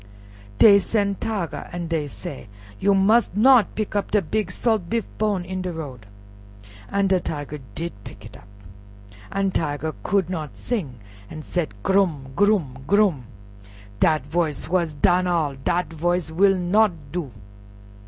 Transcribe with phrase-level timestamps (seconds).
[0.57, 2.47] Dey sen' Tiger, an' dey said,
[2.79, 6.07] "You must not pick up a big salt beef bone in de road."
[6.89, 8.47] An' de Tiger did pick it up,
[9.31, 10.95] an' Tiger could not sing,
[11.29, 12.31] an' said, "Grum!
[12.35, 12.79] grum!
[12.87, 13.27] grum!"
[13.99, 17.29] "Dat voice is wuss dan all, dat voice will not do."